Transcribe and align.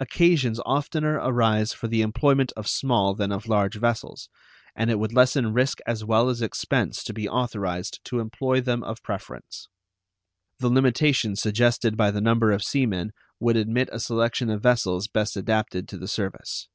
Occasions 0.00 0.58
oftener 0.66 1.20
arise 1.20 1.72
for 1.72 1.86
the 1.86 2.02
employment 2.02 2.50
of 2.56 2.66
small 2.66 3.14
than 3.14 3.30
of 3.30 3.46
large 3.46 3.76
vessels, 3.76 4.28
and 4.74 4.90
it 4.90 4.98
would 4.98 5.12
lessen 5.12 5.52
risk 5.52 5.78
as 5.86 6.04
well 6.04 6.28
as 6.28 6.42
expense 6.42 7.04
to 7.04 7.12
be 7.12 7.28
authorized 7.28 8.00
to 8.06 8.18
employ 8.18 8.60
them 8.60 8.82
of 8.82 9.04
preference. 9.04 9.68
The 10.58 10.68
limitation 10.68 11.36
suggested 11.36 11.96
by 11.96 12.10
the 12.10 12.20
number 12.20 12.50
of 12.50 12.64
sea 12.64 12.86
men 12.86 13.12
would 13.38 13.56
admit 13.56 13.88
a 13.92 14.00
selection 14.00 14.50
of 14.50 14.60
vessels 14.64 15.06
best 15.06 15.36
adapted 15.36 15.86
to 15.90 15.96
the 15.96 16.08
service. 16.08 16.66